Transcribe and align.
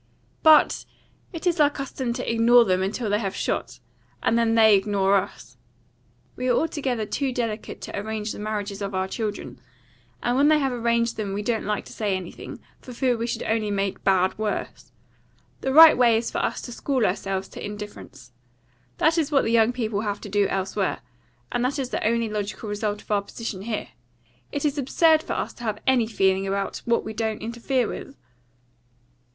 But 0.41 0.85
it 1.31 1.45
is 1.45 1.59
our 1.59 1.69
custom 1.69 2.11
to 2.13 2.27
ignore 2.27 2.65
them 2.65 2.81
until 2.81 3.07
they 3.07 3.19
have 3.19 3.35
shot, 3.35 3.79
and 4.23 4.35
then 4.35 4.55
they 4.55 4.75
ignore 4.75 5.15
us. 5.15 5.57
We 6.35 6.47
are 6.49 6.55
altogether 6.57 7.05
too 7.05 7.31
delicate 7.31 7.81
to 7.81 7.95
arrange 7.95 8.31
the 8.31 8.39
marriages 8.39 8.81
of 8.81 8.95
our 8.95 9.07
children; 9.07 9.59
and 10.23 10.35
when 10.35 10.47
they 10.47 10.57
have 10.57 10.71
arranged 10.71 11.17
them 11.17 11.33
we 11.33 11.43
don't 11.43 11.67
like 11.67 11.85
to 11.85 11.93
say 11.93 12.15
anything, 12.17 12.59
for 12.79 12.93
fear 12.93 13.15
we 13.15 13.27
should 13.27 13.43
only 13.43 13.69
make 13.69 14.03
bad 14.03 14.35
worse. 14.39 14.91
The 15.59 15.71
right 15.71 15.95
way 15.95 16.17
is 16.17 16.31
for 16.31 16.39
us 16.39 16.61
to 16.63 16.71
school 16.71 17.05
ourselves 17.05 17.47
to 17.49 17.63
indifference. 17.63 18.31
That 18.97 19.19
is 19.19 19.31
what 19.31 19.43
the 19.43 19.51
young 19.51 19.71
people 19.71 20.01
have 20.01 20.19
to 20.21 20.29
do 20.29 20.47
elsewhere, 20.47 21.01
and 21.51 21.63
that 21.63 21.77
is 21.77 21.91
the 21.91 22.03
only 22.03 22.27
logical 22.27 22.69
result 22.69 23.03
of 23.03 23.11
our 23.11 23.21
position 23.21 23.61
here. 23.61 23.89
It 24.51 24.65
is 24.65 24.79
absurd 24.79 25.21
for 25.21 25.33
us 25.33 25.53
to 25.53 25.63
have 25.63 25.77
any 25.85 26.07
feeling 26.07 26.47
about 26.47 26.81
what 26.85 27.05
we 27.05 27.13
don't 27.13 27.43
interfere 27.43 27.87
with." 27.87 28.15